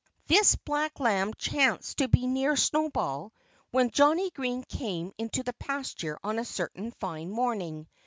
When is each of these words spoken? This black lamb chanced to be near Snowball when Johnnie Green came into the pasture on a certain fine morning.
This 0.25 0.55
black 0.55 0.99
lamb 0.99 1.31
chanced 1.37 1.99
to 1.99 2.07
be 2.07 2.25
near 2.25 2.55
Snowball 2.55 3.33
when 3.69 3.91
Johnnie 3.91 4.31
Green 4.31 4.63
came 4.63 5.13
into 5.19 5.43
the 5.43 5.53
pasture 5.53 6.17
on 6.23 6.39
a 6.39 6.43
certain 6.43 6.89
fine 6.99 7.29
morning. 7.29 7.87